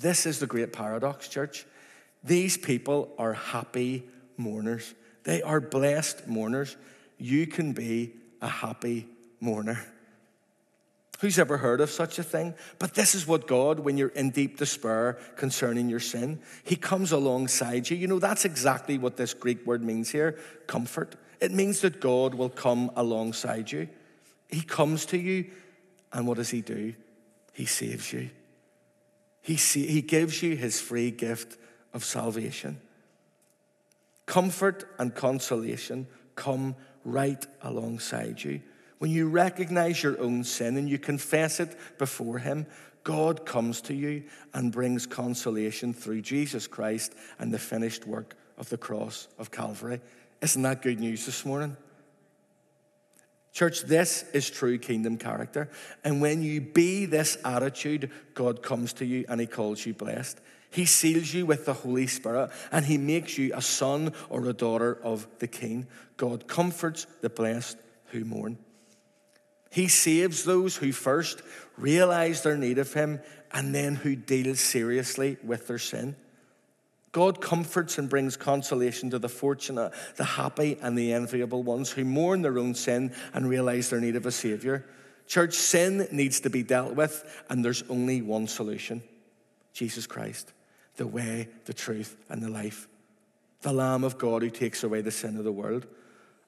[0.00, 1.66] This is the great paradox, church.
[2.22, 6.76] These people are happy mourners, they are blessed mourners.
[7.18, 9.08] You can be a happy
[9.40, 9.84] mourner.
[11.20, 12.54] Who's ever heard of such a thing?
[12.78, 17.10] But this is what God, when you're in deep despair concerning your sin, He comes
[17.10, 17.96] alongside you.
[17.96, 21.16] You know, that's exactly what this Greek word means here comfort.
[21.40, 23.88] It means that God will come alongside you.
[24.48, 25.46] He comes to you,
[26.12, 26.94] and what does He do?
[27.54, 28.28] He saves you.
[29.40, 31.56] He, he gives you His free gift
[31.94, 32.78] of salvation.
[34.26, 36.74] Comfort and consolation come
[37.06, 38.60] right alongside you.
[38.98, 42.66] When you recognize your own sin and you confess it before Him,
[43.04, 48.68] God comes to you and brings consolation through Jesus Christ and the finished work of
[48.68, 50.00] the cross of Calvary.
[50.42, 51.76] Isn't that good news this morning?
[53.52, 55.70] Church, this is true kingdom character.
[56.04, 60.40] And when you be this attitude, God comes to you and He calls you blessed.
[60.70, 64.52] He seals you with the Holy Spirit and He makes you a son or a
[64.52, 65.86] daughter of the King.
[66.16, 68.58] God comforts the blessed who mourn.
[69.70, 71.42] He saves those who first
[71.76, 73.20] realize their need of Him
[73.52, 76.16] and then who deal seriously with their sin.
[77.12, 82.04] God comforts and brings consolation to the fortunate, the happy, and the enviable ones who
[82.04, 84.84] mourn their own sin and realize their need of a Savior.
[85.26, 89.02] Church, sin needs to be dealt with, and there's only one solution
[89.72, 90.52] Jesus Christ
[90.96, 92.88] the way, the truth, and the life.
[93.62, 95.86] The Lamb of God who takes away the sin of the world.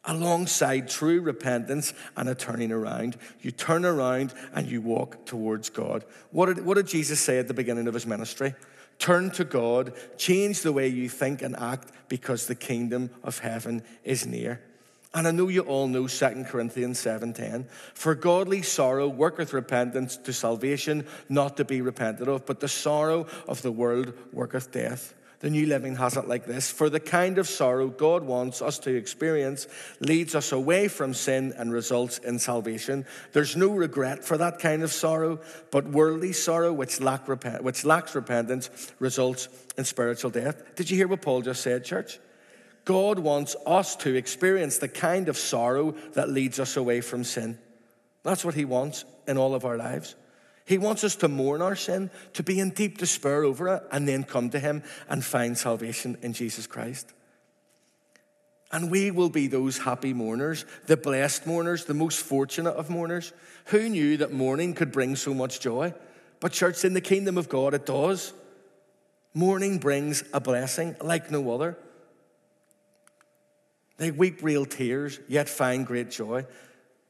[0.04, 6.04] Alongside true repentance and a turning around, you turn around and you walk towards God.
[6.30, 8.54] What did, what did Jesus say at the beginning of his ministry?
[8.98, 13.82] Turn to God, change the way you think and act because the kingdom of heaven
[14.02, 14.60] is near.
[15.14, 17.66] And I know you all know 2 Corinthians 7:10.
[17.94, 23.26] For godly sorrow worketh repentance to salvation, not to be repented of, but the sorrow
[23.46, 25.14] of the world worketh death.
[25.40, 28.78] The New Living has it like this For the kind of sorrow God wants us
[28.80, 29.66] to experience
[30.00, 33.06] leads us away from sin and results in salvation.
[33.32, 35.40] There's no regret for that kind of sorrow,
[35.70, 37.28] but worldly sorrow, which, lack
[37.62, 40.74] which lacks repentance, results in spiritual death.
[40.74, 42.18] Did you hear what Paul just said, church?
[42.88, 47.58] God wants us to experience the kind of sorrow that leads us away from sin.
[48.22, 50.14] That's what He wants in all of our lives.
[50.64, 54.08] He wants us to mourn our sin, to be in deep despair over it, and
[54.08, 57.12] then come to Him and find salvation in Jesus Christ.
[58.72, 63.34] And we will be those happy mourners, the blessed mourners, the most fortunate of mourners.
[63.66, 65.92] Who knew that mourning could bring so much joy?
[66.40, 68.32] But, church, in the kingdom of God, it does.
[69.34, 71.76] Mourning brings a blessing like no other.
[73.98, 76.46] They weep real tears, yet find great joy.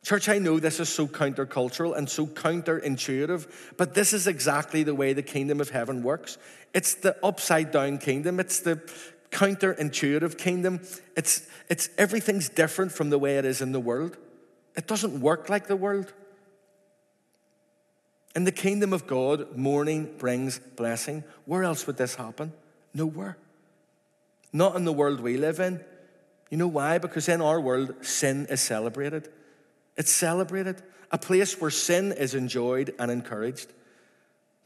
[0.03, 3.46] Church, I know this is so countercultural and so counterintuitive,
[3.77, 6.38] but this is exactly the way the kingdom of heaven works.
[6.72, 8.81] It's the upside down kingdom, it's the
[9.31, 10.81] counterintuitive kingdom.
[11.16, 14.16] It's, it's everything's different from the way it is in the world.
[14.77, 16.12] It doesn't work like the world.
[18.35, 21.24] In the kingdom of God, mourning brings blessing.
[21.44, 22.53] Where else would this happen?
[22.94, 23.37] Nowhere.
[24.53, 25.81] Not in the world we live in.
[26.50, 26.98] You know why?
[26.98, 29.28] Because in our world, sin is celebrated.
[29.96, 30.80] It's celebrated,
[31.11, 33.72] a place where sin is enjoyed and encouraged.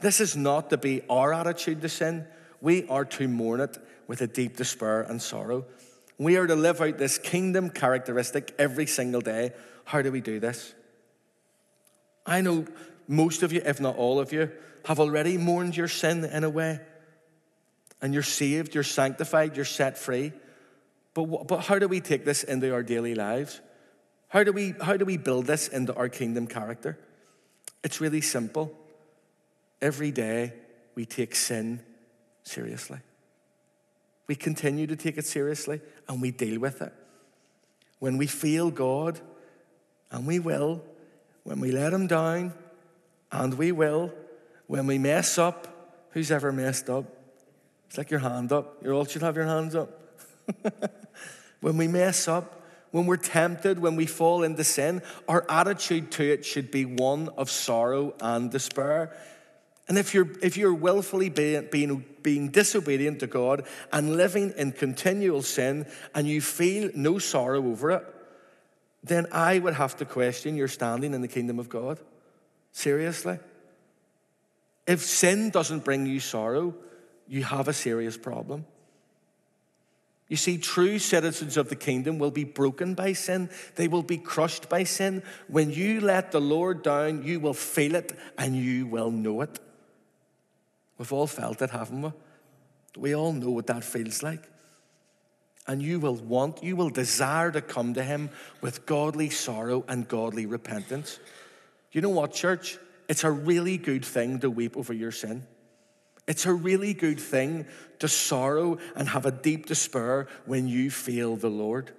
[0.01, 2.27] This is not to be our attitude to sin.
[2.61, 5.64] We are to mourn it with a deep despair and sorrow.
[6.18, 9.53] We are to live out this kingdom characteristic every single day.
[9.85, 10.75] How do we do this?
[12.27, 12.66] I know
[13.09, 14.51] most of you, if not all of you,
[14.85, 16.81] have already mourned your sin in a way.
[18.01, 20.33] And you're saved, you're sanctified, you're set free.
[21.14, 23.61] But, but how do we take this into our daily lives?
[24.29, 26.98] How do, we, how do we build this into our kingdom character?
[27.85, 28.72] It's really simple.
[29.81, 30.55] Every day
[30.94, 31.81] we take sin
[32.42, 32.98] seriously.
[34.27, 36.92] We continue to take it seriously and we deal with it.
[37.98, 39.20] When we feel God,
[40.12, 40.83] and we will,
[41.42, 42.53] when we let Him down,
[43.33, 44.12] and we will,
[44.66, 47.05] when we mess up, who's ever messed up?
[47.88, 48.83] It's like your hand up.
[48.85, 50.02] You all should have your hands up.
[51.61, 56.25] when we mess up, when we're tempted, when we fall into sin, our attitude to
[56.25, 59.17] it should be one of sorrow and despair.
[59.88, 64.73] And if you're, if you're willfully being, being, being disobedient to God and living in
[64.73, 68.07] continual sin and you feel no sorrow over it,
[69.03, 71.99] then I would have to question your standing in the kingdom of God.
[72.71, 73.38] Seriously.
[74.87, 76.75] If sin doesn't bring you sorrow,
[77.27, 78.67] you have a serious problem.
[80.33, 83.51] You see, true citizens of the kingdom will be broken by sin.
[83.77, 85.23] They will be crushed by sin.
[85.47, 89.61] When you let the Lord down, you will feel it and you will know it.
[90.97, 92.12] We've all felt it, haven't we?
[92.97, 94.49] We all know what that feels like.
[95.66, 98.31] And you will want, you will desire to come to Him
[98.62, 101.21] with godly sorrow and godly repentance.
[101.92, 102.79] You know what, church?
[103.07, 105.47] It's a really good thing to weep over your sin.
[106.27, 107.67] It's a really good thing
[107.99, 111.93] to sorrow and have a deep despair when you feel the Lord.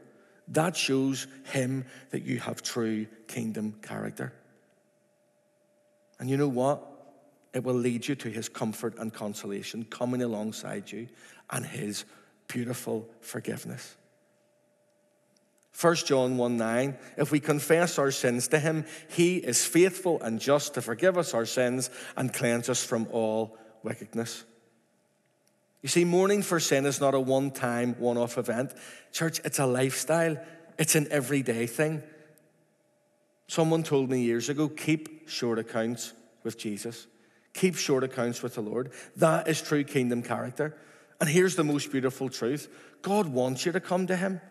[0.49, 4.33] That shows Him that you have true kingdom character.
[6.19, 6.89] And you know what?
[7.53, 11.09] It will lead you to His comfort and consolation coming alongside you
[11.49, 12.05] and His
[12.47, 13.95] beautiful forgiveness.
[15.79, 20.39] 1 John 1 9, if we confess our sins to him, he is faithful and
[20.39, 24.43] just to forgive us our sins and cleanse us from all wickedness.
[25.81, 28.73] You see, mourning for sin is not a one time, one off event.
[29.11, 30.37] Church, it's a lifestyle,
[30.79, 32.01] it's an everyday thing.
[33.47, 37.07] Someone told me years ago keep short accounts with Jesus,
[37.53, 38.91] keep short accounts with the Lord.
[39.17, 40.75] That is true kingdom character.
[41.19, 42.69] And here's the most beautiful truth
[43.01, 44.41] God wants you to come to Him.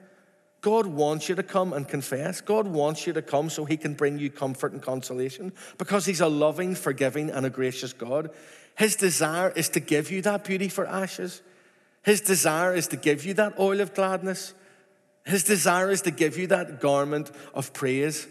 [0.61, 2.41] God wants you to come and confess.
[2.41, 6.21] God wants you to come so He can bring you comfort and consolation because He's
[6.21, 8.31] a loving, forgiving, and a gracious God.
[8.77, 11.43] His desire is to give you that beauty for ashes.
[12.03, 14.55] His desire is to give you that oil of gladness.
[15.25, 18.27] His desire is to give you that garment of praise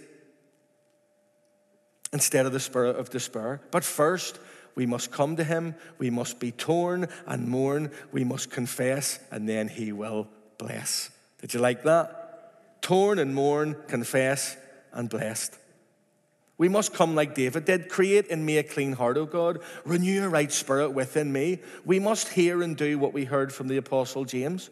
[2.11, 3.61] instead of the spirit of despair.
[3.71, 4.39] But first,
[4.75, 5.75] we must come to Him.
[5.97, 7.91] We must be torn and mourn.
[8.11, 10.27] We must confess, and then He will
[10.57, 11.11] bless.
[11.39, 12.21] Did you like that?
[12.81, 14.57] torn and mourn, confess,
[14.91, 15.57] and blessed.
[16.57, 17.89] We must come like David did.
[17.89, 19.61] Create in me a clean heart, O God.
[19.83, 21.59] Renew a right spirit within me.
[21.85, 24.69] We must hear and do what we heard from the Apostle James.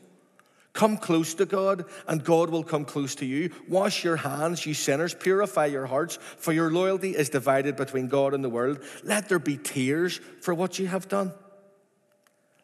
[0.73, 3.49] Come close to God, and God will come close to you.
[3.67, 5.15] Wash your hands, you sinners.
[5.15, 8.79] Purify your hearts, for your loyalty is divided between God and the world.
[9.03, 11.33] Let there be tears for what you have done.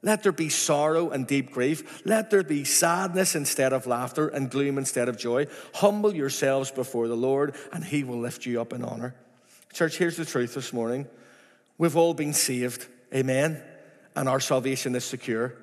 [0.01, 2.03] Let there be sorrow and deep grief.
[2.05, 5.47] Let there be sadness instead of laughter and gloom instead of joy.
[5.73, 9.15] Humble yourselves before the Lord, and He will lift you up in honor.
[9.73, 11.07] Church, here's the truth this morning.
[11.77, 13.61] We've all been saved, amen,
[14.15, 15.55] and our salvation is secure.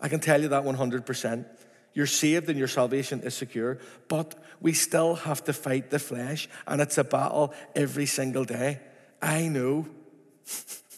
[0.00, 1.44] I can tell you that 100%.
[1.92, 3.78] You're saved and your salvation is secure,
[4.08, 8.80] but we still have to fight the flesh, and it's a battle every single day.
[9.20, 9.86] I know.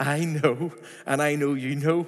[0.00, 0.72] I know,
[1.04, 2.06] and I know you know.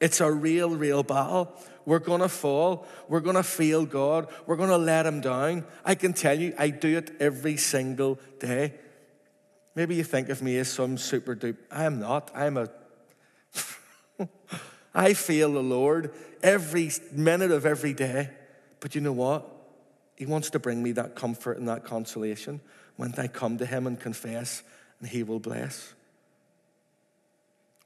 [0.00, 1.54] It's a real, real battle.
[1.86, 2.86] We're going to fall.
[3.08, 4.26] We're going to fail God.
[4.44, 5.64] We're going to let Him down.
[5.84, 8.74] I can tell you, I do it every single day.
[9.76, 11.58] Maybe you think of me as some super dupe.
[11.70, 12.30] I am not.
[12.34, 12.68] I'm a.
[14.94, 18.30] I feel the Lord every minute of every day.
[18.80, 19.46] But you know what?
[20.16, 22.60] He wants to bring me that comfort and that consolation
[22.96, 24.62] when I come to Him and confess,
[24.98, 25.94] and He will bless.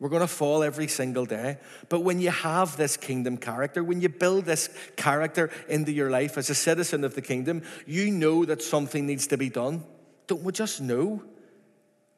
[0.00, 1.58] We're going to fall every single day.
[1.90, 6.38] But when you have this kingdom character, when you build this character into your life
[6.38, 9.84] as a citizen of the kingdom, you know that something needs to be done.
[10.26, 11.22] Don't we just know?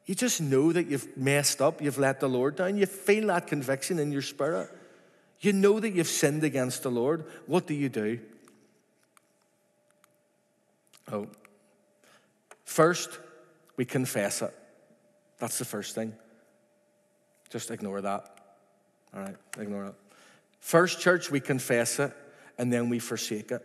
[0.07, 2.77] You just know that you've messed up, you've let the Lord down.
[2.77, 4.71] You feel that conviction in your spirit.
[5.41, 7.25] You know that you've sinned against the Lord.
[7.47, 8.21] What do you do?
[11.11, 11.27] Oh,
[12.65, 13.19] first,
[13.77, 14.55] we confess it.
[15.39, 16.15] That's the first thing.
[17.53, 18.25] Just ignore that.
[19.15, 19.95] All right, ignore it.
[20.61, 22.11] First, church, we confess it
[22.57, 23.63] and then we forsake it.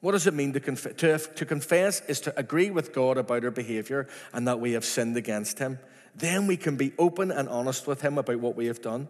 [0.00, 2.00] What does it mean to, conf- to, to confess?
[2.08, 5.78] Is to agree with God about our behavior and that we have sinned against Him.
[6.14, 9.08] Then we can be open and honest with Him about what we have done.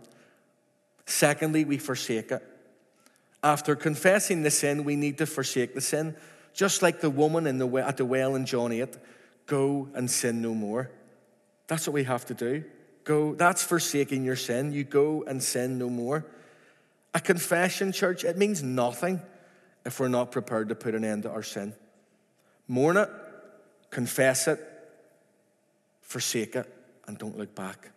[1.07, 2.43] Secondly, we forsake it.
[3.45, 6.17] After confessing the sin, we need to forsake the sin.
[6.55, 8.97] Just like the woman in the, at the well in John 8,
[9.47, 10.91] go and sin no more.
[11.69, 12.65] That's what we have to do.
[13.05, 14.73] Go, that's forsaking your sin.
[14.73, 16.25] You go and sin no more.
[17.15, 19.21] A confession, church, it means nothing
[19.85, 21.75] if we're not prepared to put an end to our sin.
[22.69, 23.09] Mourn it,
[23.91, 24.61] confess it,
[26.01, 26.73] forsake it,
[27.07, 27.91] and don't look back.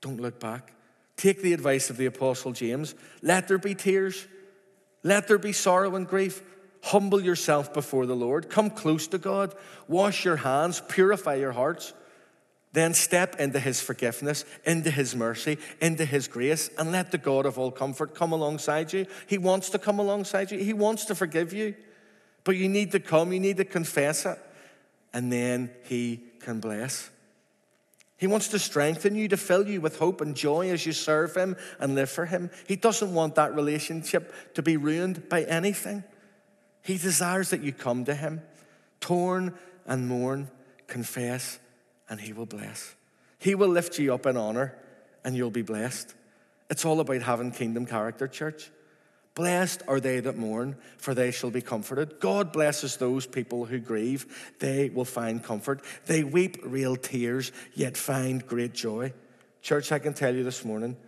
[0.00, 0.72] Don't look back.
[1.16, 2.94] Take the advice of the Apostle James.
[3.22, 4.26] Let there be tears,
[5.02, 6.42] let there be sorrow and grief.
[6.84, 8.50] Humble yourself before the Lord.
[8.50, 9.54] Come close to God.
[9.86, 11.92] Wash your hands, purify your hearts.
[12.72, 17.44] Then step into his forgiveness, into his mercy, into his grace, and let the God
[17.44, 19.06] of all comfort come alongside you.
[19.26, 21.74] He wants to come alongside you, he wants to forgive you.
[22.44, 24.38] But you need to come, you need to confess it,
[25.12, 27.10] and then he can bless.
[28.16, 31.36] He wants to strengthen you, to fill you with hope and joy as you serve
[31.36, 32.50] him and live for him.
[32.66, 36.04] He doesn't want that relationship to be ruined by anything.
[36.82, 38.42] He desires that you come to him,
[39.00, 39.54] torn
[39.86, 40.50] and mourn,
[40.86, 41.58] confess,
[42.12, 42.94] and He will bless.
[43.38, 44.76] He will lift you up in honor
[45.24, 46.14] and you'll be blessed.
[46.68, 48.70] It's all about having kingdom character, church.
[49.34, 52.20] Blessed are they that mourn, for they shall be comforted.
[52.20, 54.52] God blesses those people who grieve.
[54.58, 55.82] They will find comfort.
[56.04, 59.14] They weep real tears, yet find great joy.
[59.62, 60.98] Church, I can tell you this morning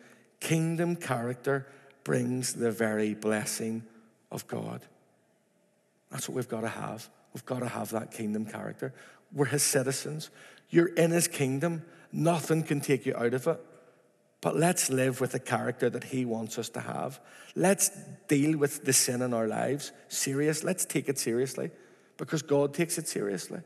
[0.41, 1.67] kingdom character
[2.03, 3.85] brings the very blessing
[4.33, 4.81] of God.
[6.11, 7.11] That's what we've got to have.
[7.35, 8.95] We've got to have that kingdom character.
[9.35, 10.31] We're his citizens.
[10.75, 11.85] You're in his kingdom.
[12.11, 13.61] Nothing can take you out of it.
[14.41, 17.21] But let's live with the character that he wants us to have.
[17.55, 17.93] Let's
[18.27, 20.65] deal with the sin in our lives serious.
[20.65, 21.71] Let's take it seriously
[22.17, 23.61] because God takes it seriously.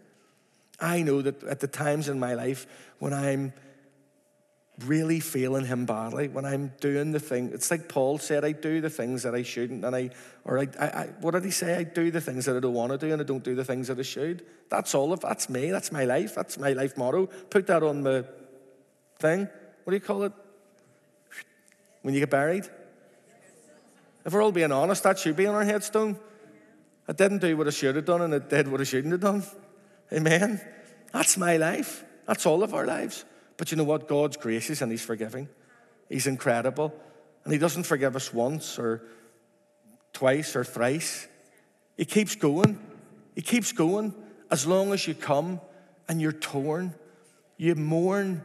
[0.80, 2.66] I know that at the times in my life
[2.98, 3.54] when I'm
[4.87, 7.51] really feeling him badly when I'm doing the thing.
[7.53, 10.11] It's like Paul said, I do the things that I shouldn't, and I,
[10.45, 11.74] or I, I, I, what did he say?
[11.76, 13.64] I do the things that I don't want to do, and I don't do the
[13.64, 14.47] things that I should.
[14.70, 17.26] That's all of, that's me, that's my life, that's my life motto.
[17.26, 18.29] Put that on the
[19.18, 19.49] thing.
[19.85, 20.33] What do you call it?
[22.03, 22.64] When you get buried?
[24.24, 26.18] If we're all being honest, that should be on our headstone.
[27.09, 29.20] I didn't do what I should have done, and I did what I shouldn't have
[29.20, 29.43] done.
[30.12, 30.61] Amen.
[31.12, 32.05] That's my life.
[32.26, 33.24] That's all of our lives.
[33.59, 34.09] But you know what?
[34.09, 35.48] God's gracious and He's forgiving.
[36.09, 36.94] He's incredible.
[37.44, 39.02] And He doesn't forgive us once or
[40.14, 41.28] twice or thrice.
[41.98, 42.78] He keeps going.
[43.34, 44.14] He keeps going.
[44.50, 45.61] As long as you come
[46.09, 46.94] and you're torn,
[47.59, 48.42] you mourn,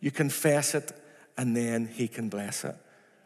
[0.00, 0.92] you confess it,
[1.38, 2.74] and then He can bless it.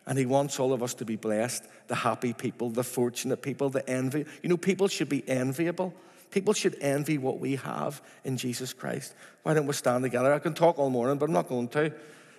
[0.06, 3.70] And He wants all of us to be blessed the happy people, the fortunate people,
[3.70, 4.24] the envy.
[4.42, 5.94] You know, people should be enviable.
[6.32, 9.14] People should envy what we have in Jesus Christ.
[9.42, 10.32] Why don't we stand together?
[10.32, 11.92] I can talk all morning, but I'm not going to.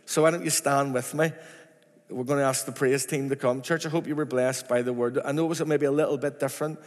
[0.05, 1.31] So why don't you stand with me?
[2.09, 3.61] We're going to ask the praise team to come.
[3.61, 5.19] Church, I hope you were blessed by the word.
[5.23, 6.79] I know it was maybe a little bit different,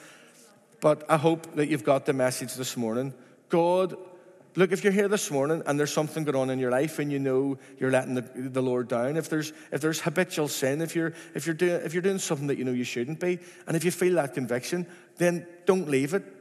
[0.80, 3.14] but I hope that you've got the message this morning.
[3.48, 3.96] God,
[4.57, 7.12] look, if you're here this morning and there's something going on in your life and
[7.12, 10.96] you know you're letting the, the Lord down, if there's if there's habitual sin, if
[10.96, 13.38] you're if you're doing if you're doing something that you know you shouldn't be,
[13.68, 14.86] and if you feel that conviction,
[15.18, 16.36] then don't leave it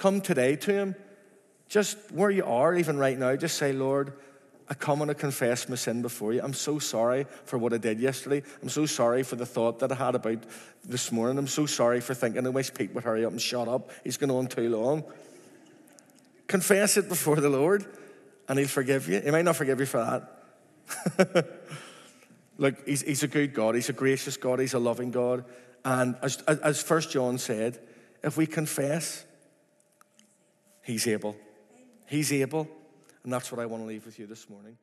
[0.00, 0.94] Come today to Him.
[1.68, 4.14] Just where you are, even right now, just say, Lord,
[4.66, 6.40] I come and I confess my sin before you.
[6.42, 8.42] I'm so sorry for what I did yesterday.
[8.62, 10.42] I'm so sorry for the thought that I had about
[10.82, 11.36] this morning.
[11.36, 13.90] I'm so sorry for thinking I wish Pete would hurry up and shut up.
[14.02, 15.04] He's going on too long.
[16.46, 17.84] Confess it before the Lord,
[18.48, 19.20] and He'll forgive you.
[19.20, 20.24] He might not forgive you for
[21.18, 21.46] that.
[22.56, 23.74] Look, he's, he's a good God.
[23.74, 24.60] He's a gracious God.
[24.60, 25.44] He's a loving God.
[25.84, 27.78] And as, as First John said,
[28.22, 29.26] if we confess,
[30.82, 31.36] He's able.
[32.06, 32.68] He's able.
[33.22, 34.76] And that's what I want to leave with you this morning.